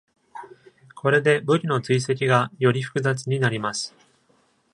[0.95, 3.93] これで武器の追跡がより複雑になります。